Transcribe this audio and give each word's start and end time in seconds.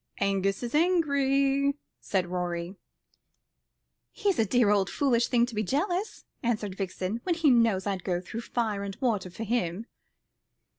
"Argus 0.19 0.63
is 0.63 0.73
angry." 0.73 1.75
said 1.99 2.25
Rorie. 2.25 2.75
"He's 4.11 4.39
a 4.39 4.47
dear 4.47 4.71
old 4.71 4.89
foolish 4.89 5.27
thing 5.27 5.45
to 5.45 5.53
be 5.53 5.61
jealous," 5.61 6.25
answered 6.41 6.73
Vixen, 6.73 7.19
"when 7.21 7.35
he 7.35 7.51
knows 7.51 7.85
I'd 7.85 8.03
go 8.03 8.19
through 8.19 8.41
fire 8.41 8.81
and 8.81 8.97
water 8.99 9.29
for 9.29 9.43
him." 9.43 9.85